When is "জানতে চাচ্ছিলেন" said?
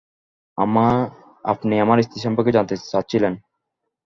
2.51-3.33